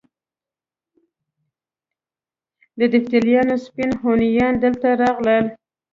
د 2.77 2.79
یفتلیانو 2.91 3.55
سپین 3.65 3.91
هونیان 4.01 4.53
دلته 4.63 4.87
راغلل 5.01 5.45